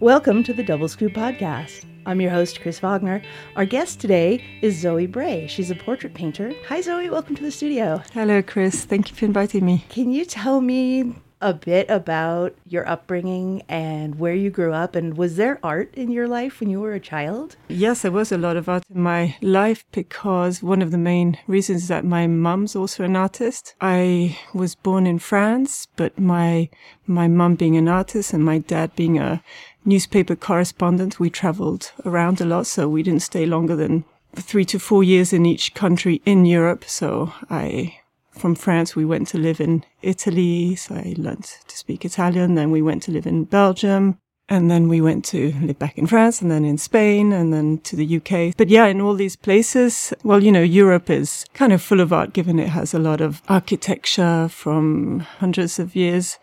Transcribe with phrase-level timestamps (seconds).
[0.00, 1.84] Welcome to the Double Scoop Podcast.
[2.04, 3.22] I'm your host, Kris Vagner.
[3.54, 5.46] Our guest today is Zoe Bray.
[5.46, 6.52] She's a portrait painter.
[6.66, 7.08] Hi, Zoe.
[7.08, 8.02] Welcome to the studio.
[8.12, 8.84] Hello, Kris.
[8.84, 9.84] Thank you for inviting me.
[9.88, 14.96] Can you tell me a bit about your upbringing and where you grew up?
[14.96, 17.56] And was there art in your life when you were a child?
[17.68, 21.38] Yes, there was a lot of art in my life because one of the main
[21.46, 23.74] reasons is that my mum's also an artist.
[23.80, 26.68] I was born in France, but my
[27.06, 29.42] my mum being an artist and my dad being a
[29.84, 34.78] newspaper correspondent, we traveled around a lot, so we didn't stay longer than three to
[34.78, 36.84] four years in each country in Europe.
[36.86, 37.98] So I
[38.30, 40.74] from France, we went to live in Italy.
[40.76, 42.54] So I learned to speak Italian.
[42.54, 44.18] Then we went to live in Belgium.
[44.46, 47.78] And then we went to live back in France and then in Spain and then
[47.78, 48.54] to the UK.
[48.58, 52.12] But yeah, in all these places, well, you know, Europe is kind of full of
[52.12, 56.38] art given it has a lot of architecture from hundreds of years.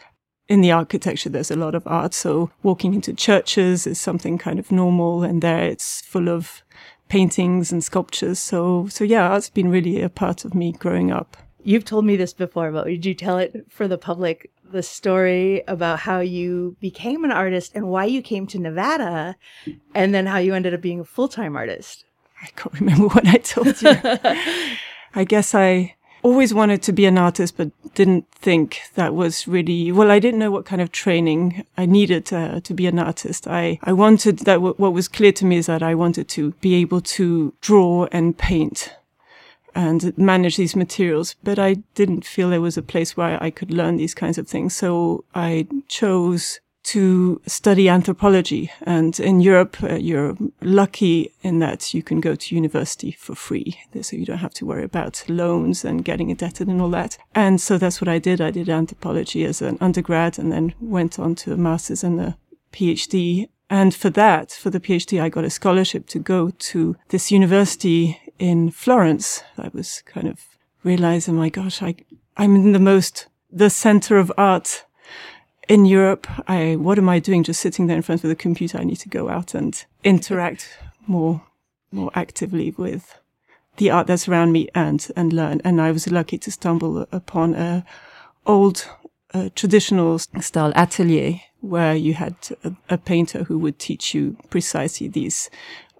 [0.51, 2.13] In the architecture, there's a lot of art.
[2.13, 5.23] So walking into churches is something kind of normal.
[5.23, 6.61] And there it's full of
[7.07, 8.37] paintings and sculptures.
[8.37, 11.37] So, so yeah, art's been really a part of me growing up.
[11.63, 15.63] You've told me this before, but would you tell it for the public the story
[15.69, 19.37] about how you became an artist and why you came to Nevada
[19.95, 22.03] and then how you ended up being a full time artist?
[22.43, 23.95] I can't remember what I told you.
[25.15, 29.91] I guess I always wanted to be an artist, but didn't think that was really,
[29.91, 33.47] well, I didn't know what kind of training I needed uh, to be an artist.
[33.47, 36.51] I, I wanted that w- what was clear to me is that I wanted to
[36.61, 38.93] be able to draw and paint
[39.73, 41.35] and manage these materials.
[41.43, 44.47] But I didn't feel there was a place where I could learn these kinds of
[44.47, 44.75] things.
[44.75, 48.71] So I chose to study anthropology.
[48.81, 53.79] And in Europe, uh, you're lucky in that you can go to university for free.
[54.01, 57.17] So you don't have to worry about loans and getting indebted and all that.
[57.35, 58.41] And so that's what I did.
[58.41, 62.37] I did anthropology as an undergrad and then went on to a master's and a
[62.73, 63.49] PhD.
[63.69, 68.19] And for that, for the PhD, I got a scholarship to go to this university
[68.41, 70.39] in Florence, I was kind of
[70.83, 71.95] realizing, my gosh, I,
[72.35, 74.85] I'm in the most, the center of art
[75.67, 76.27] in Europe.
[76.47, 78.77] I, what am I doing just sitting there in front of the computer?
[78.77, 80.77] I need to go out and interact
[81.07, 81.41] more,
[81.91, 83.17] more actively with
[83.77, 85.61] the art that's around me and, and learn.
[85.63, 87.85] And I was lucky to stumble upon a
[88.45, 88.87] old,
[89.33, 95.07] uh, traditional style atelier where you had a, a, painter who would teach you precisely
[95.07, 95.49] these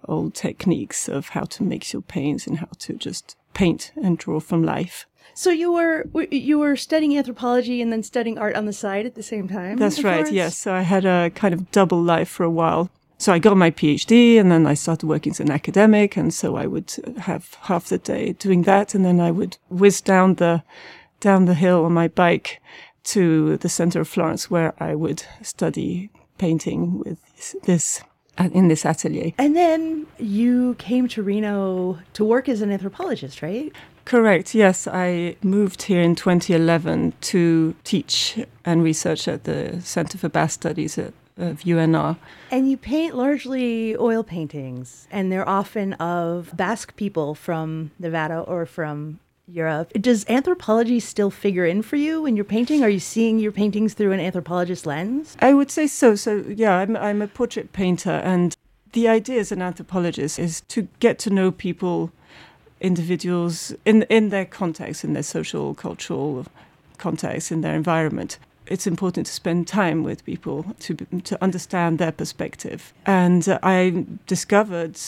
[0.06, 4.40] old techniques of how to mix your paints and how to just paint and draw
[4.40, 5.06] from life.
[5.34, 9.14] So you were you were studying anthropology and then studying art on the side at
[9.14, 9.78] the same time.
[9.78, 10.30] That's right.
[10.30, 10.56] Yes.
[10.56, 12.90] So I had a kind of double life for a while.
[13.18, 16.16] So I got my PhD and then I started working as an academic.
[16.16, 18.96] And so I would have half the day doing that.
[18.96, 20.64] And then I would whiz down the,
[21.20, 22.60] down the hill on my bike
[23.04, 27.18] to the center of Florence where I would study painting with
[27.62, 28.02] this
[28.38, 29.32] in this atelier.
[29.38, 33.72] And then you came to Reno to work as an anthropologist, right?
[34.04, 34.54] Correct.
[34.54, 40.54] Yes, I moved here in 2011 to teach and research at the Center for Basque
[40.60, 42.16] Studies at of UNR.
[42.50, 48.66] And you paint largely oil paintings, and they're often of Basque people from Nevada or
[48.66, 49.92] from Europe.
[49.94, 52.82] Does anthropology still figure in for you when you're painting?
[52.82, 55.36] Are you seeing your paintings through an anthropologist lens?
[55.40, 56.14] I would say so.
[56.14, 58.56] So, yeah, I'm, I'm a portrait painter, and
[58.92, 62.12] the idea as an anthropologist is to get to know people,
[62.82, 66.44] individuals in, in their context, in their social, cultural
[66.98, 68.38] context, in their environment.
[68.66, 72.92] It's important to spend time with people to, to understand their perspective.
[73.06, 74.98] And uh, I discovered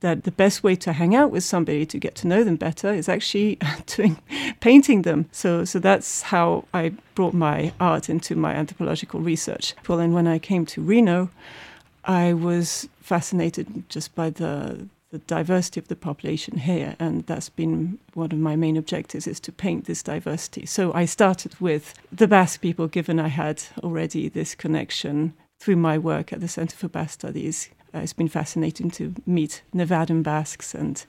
[0.00, 2.92] that the best way to hang out with somebody to get to know them better
[2.92, 4.16] is actually doing
[4.60, 5.28] painting them.
[5.32, 9.74] So so that's how I brought my art into my anthropological research.
[9.88, 11.30] Well, and when I came to Reno,
[12.04, 17.98] I was fascinated just by the the diversity of the population here and that's been
[18.14, 20.66] one of my main objectives is to paint this diversity.
[20.66, 25.98] So i started with the basque people given i had already this connection through my
[25.98, 27.70] work at the center for basque studies.
[27.94, 31.04] Uh, it's been fascinating to meet Nevadan Basques and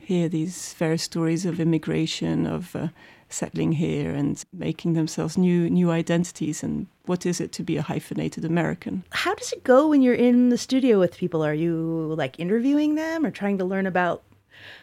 [0.00, 2.88] hear these various stories of immigration, of uh,
[3.28, 7.82] settling here and making themselves new new identities and what is it to be a
[7.82, 9.04] hyphenated American?
[9.10, 11.44] How does it go when you're in the studio with people?
[11.44, 14.22] Are you like interviewing them or trying to learn about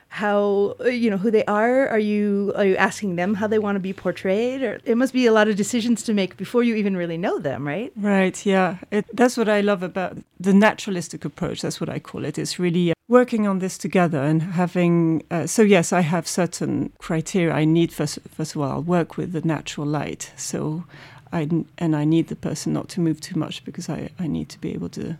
[0.10, 1.88] how uh, you know who they are?
[1.88, 4.62] Are you are you asking them how they want to be portrayed?
[4.62, 7.40] Or it must be a lot of decisions to make before you even really know
[7.40, 7.94] them right?
[7.96, 8.78] Right yeah.
[8.92, 12.38] It, that's what i love about the naturalistic approach that's what i call it.
[12.38, 16.92] It's really uh, working on this together and having uh, so yes i have certain
[16.98, 20.34] criteria i need first, first of all i'll work with the natural light.
[20.36, 20.84] So
[21.32, 24.50] I and I need the person not to move too much because I, I need
[24.50, 25.18] to be able to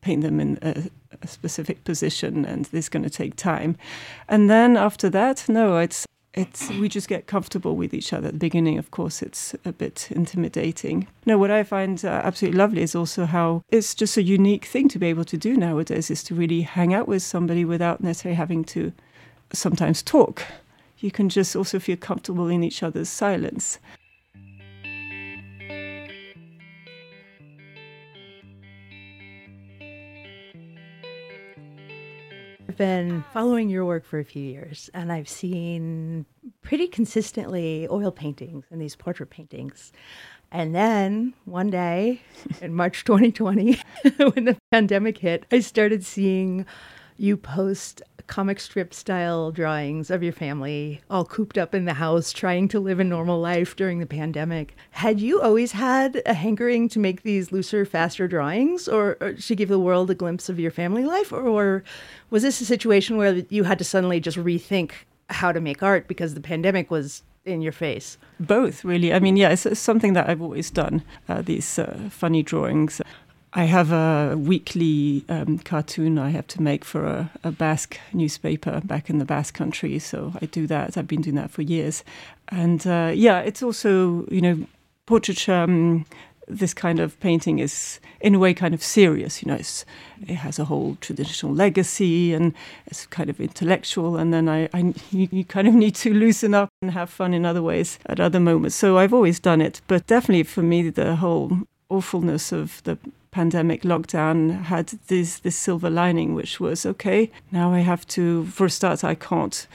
[0.00, 0.90] paint them in a,
[1.22, 3.76] a specific position, and this is going to take time.
[4.28, 8.28] And then after that, no, it's it's we just get comfortable with each other.
[8.28, 11.08] At the beginning, of course, it's a bit intimidating.
[11.26, 14.88] No, what I find uh, absolutely lovely is also how it's just a unique thing
[14.88, 18.36] to be able to do nowadays is to really hang out with somebody without necessarily
[18.36, 18.92] having to
[19.52, 20.44] sometimes talk.
[20.98, 23.78] You can just also feel comfortable in each other's silence.
[32.80, 36.24] Been following your work for a few years and I've seen
[36.62, 39.92] pretty consistently oil paintings and these portrait paintings.
[40.50, 42.22] And then one day
[42.62, 43.78] in March 2020,
[44.16, 46.64] when the pandemic hit, I started seeing
[47.20, 52.32] you post comic strip style drawings of your family all cooped up in the house
[52.32, 54.74] trying to live a normal life during the pandemic.
[54.92, 59.54] Had you always had a hankering to make these looser, faster drawings or, or to
[59.54, 61.32] give the world a glimpse of your family life?
[61.32, 61.84] Or, or
[62.30, 64.92] was this a situation where you had to suddenly just rethink
[65.28, 68.16] how to make art because the pandemic was in your face?
[68.38, 69.12] Both, really.
[69.12, 71.02] I mean, yeah, it's, it's something that I've always done.
[71.28, 73.02] Uh, these uh, funny drawings.
[73.52, 78.80] I have a weekly um, cartoon I have to make for a, a, Basque newspaper
[78.84, 79.98] back in the Basque country.
[79.98, 80.96] So I do that.
[80.96, 82.04] I've been doing that for years.
[82.48, 84.66] And uh, yeah, it's also, you know,
[85.06, 85.54] portraiture.
[85.54, 86.06] Um,
[86.46, 89.42] this kind of painting is, in a way, kind of serious.
[89.42, 89.58] You know,
[90.26, 92.54] it has a whole traditional legacy and
[92.86, 94.16] it's kind of intellectual.
[94.16, 97.34] And then I, I you, you kind of need to loosen up and have fun
[97.34, 98.76] in other ways at other moments.
[98.76, 99.80] So I've always done it.
[99.86, 101.58] But definitely for me, the whole
[101.88, 102.98] awfulness of the
[103.30, 107.30] pandemic lockdown had this this silver lining, which was okay.
[107.50, 109.66] Now I have to, for a start, I can't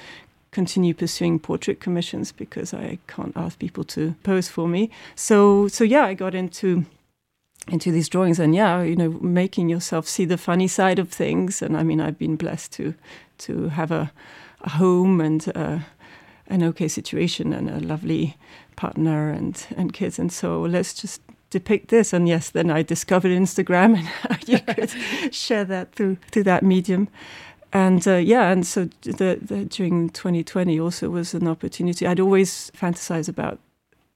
[0.51, 4.89] continue pursuing portrait commissions because I can't ask people to pose for me.
[5.15, 6.85] So so yeah, I got into
[7.67, 11.61] into these drawings and yeah, you know, making yourself see the funny side of things.
[11.61, 12.93] And I mean, I've been blessed to
[13.37, 14.11] to have a,
[14.61, 15.79] a home and uh,
[16.47, 18.37] an okay situation and a lovely
[18.75, 20.19] partner and and kids.
[20.19, 22.13] And so let's just depict this.
[22.13, 24.91] And yes then i discovered instagram and how you could
[25.33, 27.07] share that through through that medium.
[27.73, 32.07] And uh, yeah and so the, the, during 2020 also was an opportunity.
[32.07, 33.59] I'd always fantasized about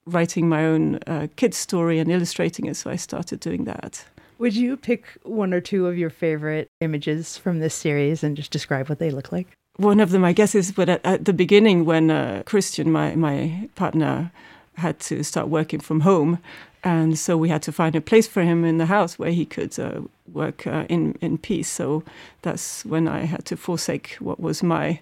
[0.06, 4.06] writing my own uh, kids story and illustrating it so i started doing that.
[4.40, 8.52] Would you pick one or two of your favorite images from this series and just
[8.52, 9.48] describe what they look like?
[9.76, 13.16] One of them i guess is but at, at the beginning when uh, christian my
[13.16, 14.31] my partner
[14.80, 16.40] had to start working from home
[16.84, 19.46] and so we had to find a place for him in the house where he
[19.46, 21.68] could uh, work uh, in in peace.
[21.68, 22.04] So
[22.42, 25.00] that's when I had to forsake what was my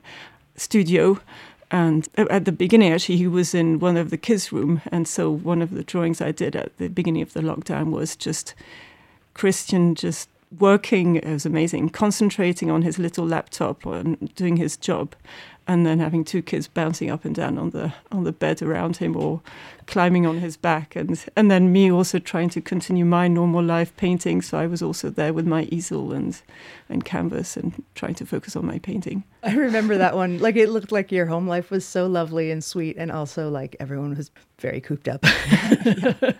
[0.56, 1.19] studio.
[1.69, 5.29] And at the beginning, actually, he was in one of the kids' room, and so
[5.29, 8.56] one of the drawings I did at the beginning of the lockdown was just
[9.33, 10.29] Christian just
[10.59, 11.18] working.
[11.18, 15.13] It was amazing, concentrating on his little laptop and doing his job,
[15.67, 18.97] and then having two kids bouncing up and down on the on the bed around
[18.97, 19.41] him or
[19.85, 23.95] climbing on his back and and then me also trying to continue my normal life
[23.97, 26.41] painting so I was also there with my easel and
[26.89, 29.23] and canvas and trying to focus on my painting.
[29.43, 32.63] I remember that one like it looked like your home life was so lovely and
[32.63, 35.23] sweet and also like everyone was very cooped up.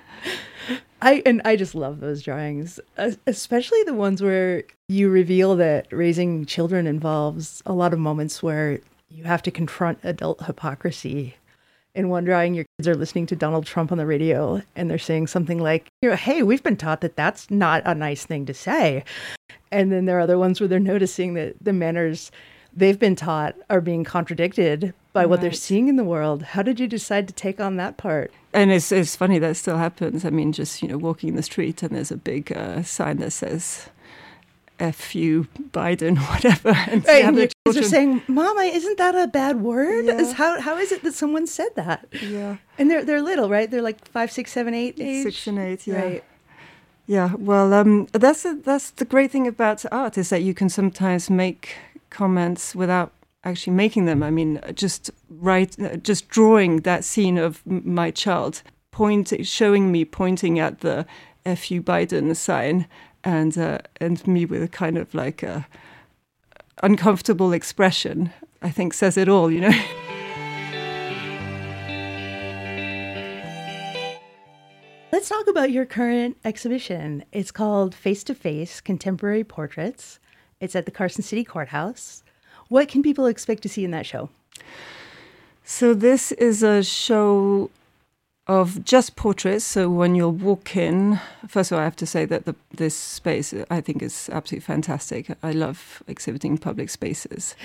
[1.00, 2.79] I and I just love those drawings,
[3.27, 8.79] especially the ones where you reveal that raising children involves a lot of moments where
[9.10, 11.36] you have to confront adult hypocrisy.
[11.96, 15.00] In one drawing, your kids are listening to Donald Trump on the radio and they're
[15.00, 18.46] saying something like, you know Hey, we've been taught that that's not a nice thing
[18.46, 19.04] to say.
[19.72, 22.32] And then there are other ones where they're noticing that the manners
[22.76, 25.42] they've been taught are being contradicted by what right.
[25.42, 26.44] they're seeing in the world.
[26.44, 28.32] How did you decide to take on that part?
[28.54, 30.24] And it's, it's funny that still happens.
[30.24, 33.18] I mean, just, you know, walking in the street and there's a big uh, sign
[33.18, 33.90] that says,
[34.79, 36.69] F you, Biden, whatever.
[36.69, 40.05] And right, and your kids are saying, Mama, isn't that a bad word?
[40.05, 40.19] Yeah.
[40.19, 42.07] Is how how is it that someone said that?
[42.22, 42.57] Yeah.
[42.77, 43.69] And they're they're little, right?
[43.69, 45.24] They're like five, six, seven, eight age.
[45.24, 46.01] Six and eight, yeah.
[46.01, 46.24] Right.
[47.07, 50.67] Yeah, well, um, that's a, that's the great thing about art is that you can
[50.67, 51.77] sometimes make
[52.10, 53.13] comments without
[53.46, 54.22] actually making them.
[54.22, 60.60] I mean, just write, just drawing that scene of my child, point, showing me pointing
[60.60, 61.05] at the
[61.46, 62.88] "fu Biden" sign,
[63.27, 65.67] and uh, and me with a kind of like a
[66.81, 68.31] uncomfortable expression,
[68.62, 69.67] I think says it all, you know.
[75.12, 77.25] Let's talk about your current exhibition.
[77.34, 80.19] It's called Face to Face Contemporary Portraits.
[80.62, 82.24] It's at the Carson City Courthouse.
[82.69, 84.29] What can people expect to see in that show?
[85.65, 87.72] So, this is a show
[88.48, 89.66] of just portraits.
[89.66, 92.96] So when you'll walk in, first of all, I have to say that the, this
[92.96, 95.36] space I think is absolutely fantastic.
[95.44, 97.56] I love exhibiting public spaces.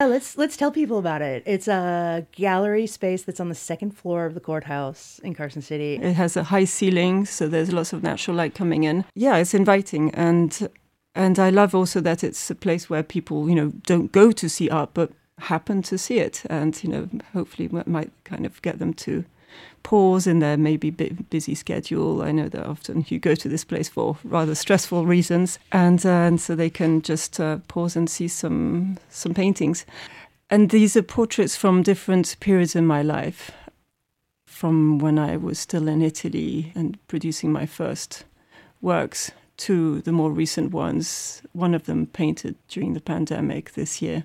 [0.00, 1.42] Yeah, let's let's tell people about it.
[1.44, 5.94] It's a gallery space that's on the second floor of the courthouse in Carson City.
[5.96, 9.04] It has a high ceiling, so there's lots of natural light coming in.
[9.16, 10.68] Yeah, it's inviting and
[11.16, 14.48] and I love also that it's a place where people, you know, don't go to
[14.48, 18.78] see art but happen to see it and you know, hopefully might kind of get
[18.78, 19.24] them to
[19.82, 22.22] pause in their maybe busy schedule.
[22.22, 26.08] I know that often you go to this place for rather stressful reasons, and uh,
[26.08, 29.86] and so they can just uh, pause and see some some paintings.
[30.50, 33.50] And these are portraits from different periods in my life,
[34.46, 38.24] from when I was still in Italy and producing my first
[38.80, 41.42] works to the more recent ones.
[41.52, 44.24] One of them painted during the pandemic this year.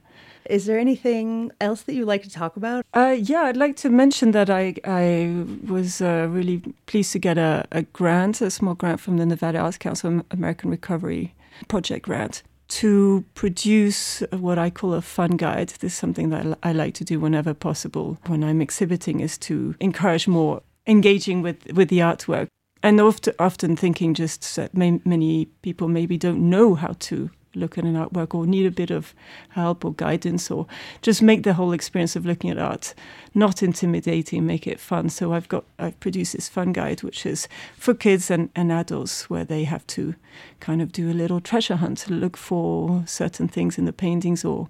[0.50, 2.86] Is there anything else that you'd like to talk about?
[2.94, 7.38] Uh, yeah, I'd like to mention that I I was uh, really pleased to get
[7.38, 11.34] a, a grant, a small grant from the Nevada Arts Council American Recovery
[11.68, 15.70] Project grant to produce what I call a fun guide.
[15.70, 19.76] This is something that I like to do whenever possible when I'm exhibiting, is to
[19.80, 22.48] encourage more engaging with, with the artwork.
[22.84, 27.86] And often, often thinking just that many people maybe don't know how to look at
[27.86, 29.14] an artwork or need a bit of
[29.50, 30.66] help or guidance or
[31.02, 32.94] just make the whole experience of looking at art
[33.36, 35.10] not intimidating, make it fun.
[35.10, 37.48] So I've got I've produced this fun guide which is
[37.78, 40.16] for kids and, and adults where they have to
[40.60, 44.44] kind of do a little treasure hunt to look for certain things in the paintings
[44.44, 44.68] or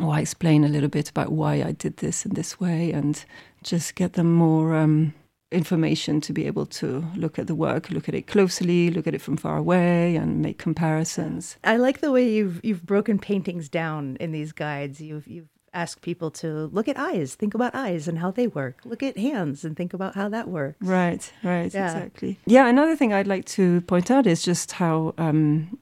[0.00, 3.24] or I explain a little bit about why I did this in this way and
[3.62, 5.14] just get them more um,
[5.50, 9.14] information to be able to look at the work, look at it closely, look at
[9.14, 11.56] it from far away, and make comparisons.
[11.64, 15.00] I like the way you've you've broken paintings down in these guides.
[15.00, 18.80] You've you've asked people to look at eyes, think about eyes and how they work.
[18.84, 20.78] Look at hands and think about how that works.
[20.80, 21.86] Right, right, yeah.
[21.86, 22.38] exactly.
[22.46, 25.78] Yeah, another thing I'd like to point out is just how um,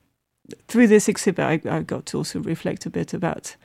[0.69, 3.57] through this exhibit I, I got to also reflect a bit about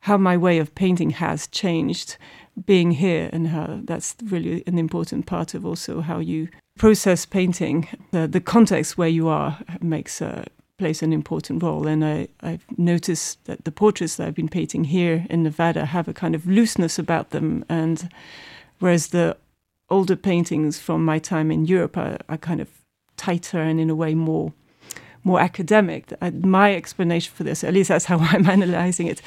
[0.00, 2.18] how my way of painting has changed
[2.66, 7.88] being here and how that's really an important part of also how you process painting.
[8.10, 10.46] The, the context where you are makes a
[10.76, 11.86] plays an important role.
[11.86, 16.08] And I, I've noticed that the portraits that I've been painting here in Nevada have
[16.08, 17.64] a kind of looseness about them.
[17.68, 18.10] And
[18.80, 19.36] whereas the
[19.88, 22.68] older paintings from my time in Europe are, are kind of
[23.16, 24.52] tighter and in a way more
[25.24, 26.12] more academic.
[26.20, 29.20] Uh, my explanation for this, at least that's how I'm analyzing it,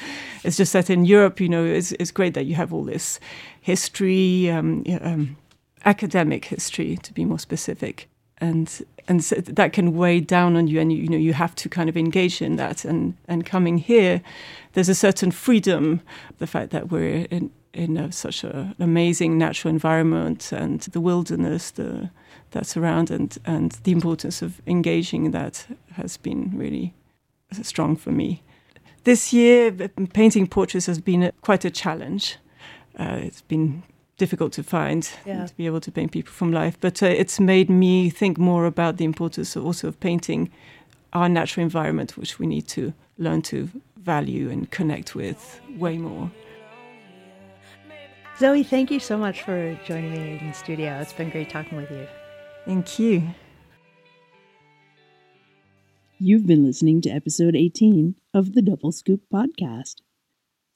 [0.44, 3.20] is just that in Europe, you know, it's, it's great that you have all this
[3.60, 5.36] history, um, um,
[5.84, 10.80] academic history, to be more specific, and and so that can weigh down on you,
[10.80, 12.84] and you, you know you have to kind of engage in that.
[12.84, 14.22] And and coming here,
[14.74, 16.00] there's a certain freedom,
[16.38, 21.00] the fact that we're in in a, such a, an amazing natural environment and the
[21.00, 22.10] wilderness, the
[22.50, 26.94] that's around and, and the importance of engaging in that has been really
[27.62, 28.42] strong for me.
[29.04, 29.70] This year,
[30.12, 32.36] painting portraits has been a, quite a challenge.
[32.98, 33.82] Uh, it's been
[34.16, 35.46] difficult to find yeah.
[35.46, 38.66] to be able to paint people from life, but uh, it's made me think more
[38.66, 40.50] about the importance of also of painting
[41.12, 46.30] our natural environment, which we need to learn to value and connect with way more.
[48.38, 51.00] Zoe, thank you so much for joining me in the studio.
[51.00, 52.06] It's been great talking with you.
[52.64, 53.34] Thank you.
[56.20, 59.96] You've been listening to episode 18 of the Double Scoop podcast.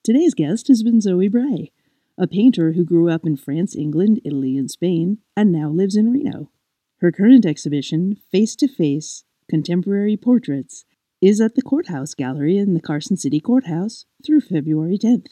[0.03, 1.71] Today's guest has been Zoe Bray,
[2.19, 6.13] a painter who grew up in France, England, Italy, and Spain, and now lives in
[6.13, 6.51] Reno.
[6.99, 10.85] Her current exhibition, Face to Face Contemporary Portraits,
[11.21, 15.29] is at the Courthouse Gallery in the Carson City Courthouse through February 10th.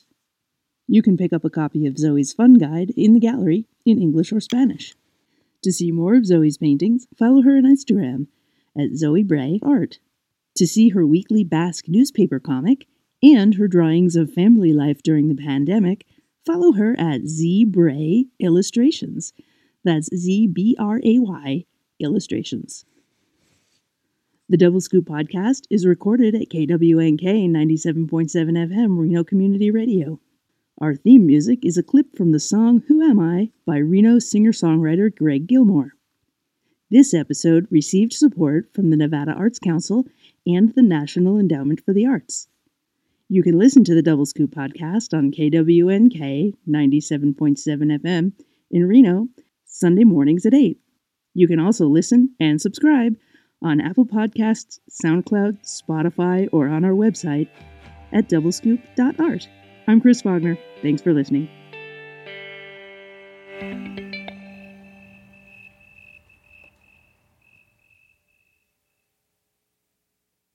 [0.92, 4.32] You can pick up a copy of Zoe's Fun Guide in the gallery in English
[4.32, 4.97] or Spanish.
[5.62, 8.26] To see more of Zoe's paintings, follow her on Instagram
[8.76, 10.00] at Zoe Bray Art.
[10.56, 12.88] To see her weekly Basque newspaper comic
[13.23, 16.06] and her drawings of family life during the pandemic,
[16.44, 19.32] follow her at Z Bray Illustrations.
[19.85, 21.66] That's Z B R A Y
[22.00, 22.85] Illustrations.
[24.49, 30.18] The Double Scoop podcast is recorded at KWNK 97.7 FM Reno Community Radio.
[30.80, 34.52] Our theme music is a clip from the song Who Am I by Reno singer
[34.52, 35.92] songwriter Greg Gilmore.
[36.90, 40.06] This episode received support from the Nevada Arts Council
[40.46, 42.49] and the National Endowment for the Arts.
[43.28, 48.32] You can listen to the Double Scoop podcast on KWNK 97.7 FM
[48.70, 49.28] in Reno,
[49.66, 50.78] Sunday mornings at 8.
[51.34, 53.16] You can also listen and subscribe
[53.62, 57.50] on Apple Podcasts, SoundCloud, Spotify, or on our website
[58.14, 59.46] at doublescoop.art.
[59.87, 60.58] I'm Kris Vagner.
[60.82, 61.49] Thanks for listening.